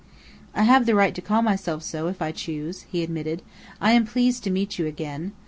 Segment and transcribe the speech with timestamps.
[0.55, 3.43] "I have the right to call myself so, if I choose," he admitted.
[3.79, 5.33] "I am pleased to meet you again.